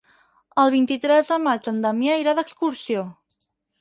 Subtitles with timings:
[0.61, 3.05] El vint-i-tres de maig en Damià irà d'excursió.